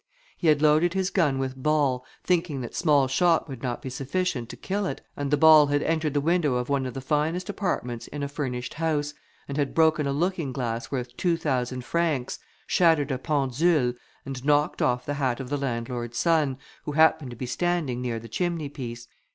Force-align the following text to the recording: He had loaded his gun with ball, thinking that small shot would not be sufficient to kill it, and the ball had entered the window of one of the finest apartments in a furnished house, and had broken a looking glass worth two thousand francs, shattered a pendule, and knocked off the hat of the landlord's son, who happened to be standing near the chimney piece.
He 0.35 0.47
had 0.47 0.63
loaded 0.63 0.95
his 0.95 1.11
gun 1.11 1.37
with 1.37 1.55
ball, 1.55 2.03
thinking 2.23 2.61
that 2.61 2.73
small 2.73 3.07
shot 3.07 3.47
would 3.47 3.61
not 3.61 3.83
be 3.83 3.91
sufficient 3.91 4.49
to 4.49 4.55
kill 4.57 4.87
it, 4.87 5.01
and 5.15 5.29
the 5.29 5.37
ball 5.37 5.67
had 5.67 5.83
entered 5.83 6.15
the 6.15 6.19
window 6.19 6.55
of 6.55 6.69
one 6.69 6.87
of 6.87 6.95
the 6.95 7.01
finest 7.01 7.49
apartments 7.49 8.07
in 8.07 8.23
a 8.23 8.27
furnished 8.27 8.73
house, 8.73 9.13
and 9.47 9.57
had 9.59 9.75
broken 9.75 10.07
a 10.07 10.11
looking 10.11 10.51
glass 10.53 10.89
worth 10.89 11.15
two 11.17 11.37
thousand 11.37 11.85
francs, 11.85 12.39
shattered 12.65 13.11
a 13.11 13.19
pendule, 13.19 13.93
and 14.25 14.43
knocked 14.43 14.81
off 14.81 15.05
the 15.05 15.13
hat 15.21 15.39
of 15.39 15.49
the 15.49 15.55
landlord's 15.57 16.17
son, 16.17 16.57
who 16.85 16.93
happened 16.93 17.29
to 17.29 17.37
be 17.37 17.45
standing 17.45 18.01
near 18.01 18.17
the 18.17 18.27
chimney 18.27 18.69
piece. 18.69 19.07